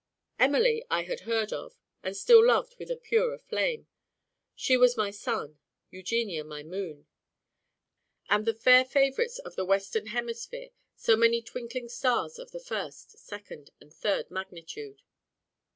[0.39, 3.85] Emily I had heard of, and still loved with a purer flame.
[4.55, 5.59] She was my sun;
[5.91, 7.05] Eugenia my moon;
[8.27, 13.19] and the fair favourites of the western hemisphere, so many twinkling stars of the first,
[13.19, 15.03] second, and third magnitude.